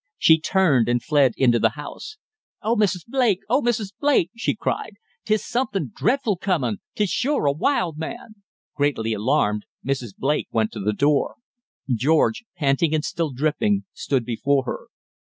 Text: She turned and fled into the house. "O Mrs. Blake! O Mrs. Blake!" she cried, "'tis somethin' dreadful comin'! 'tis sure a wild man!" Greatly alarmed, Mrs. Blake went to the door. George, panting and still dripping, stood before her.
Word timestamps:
She 0.17 0.39
turned 0.39 0.89
and 0.89 0.99
fled 1.03 1.33
into 1.37 1.59
the 1.59 1.77
house. 1.77 2.17
"O 2.63 2.75
Mrs. 2.75 3.05
Blake! 3.07 3.41
O 3.47 3.61
Mrs. 3.61 3.93
Blake!" 3.99 4.31
she 4.35 4.55
cried, 4.55 4.93
"'tis 5.25 5.45
somethin' 5.47 5.91
dreadful 5.95 6.37
comin'! 6.37 6.79
'tis 6.95 7.11
sure 7.11 7.45
a 7.45 7.51
wild 7.51 7.99
man!" 7.99 8.33
Greatly 8.75 9.13
alarmed, 9.13 9.67
Mrs. 9.85 10.15
Blake 10.17 10.47
went 10.51 10.71
to 10.71 10.79
the 10.79 10.91
door. 10.93 11.35
George, 11.87 12.43
panting 12.57 12.95
and 12.95 13.05
still 13.05 13.29
dripping, 13.31 13.83
stood 13.93 14.25
before 14.25 14.63
her. 14.63 14.87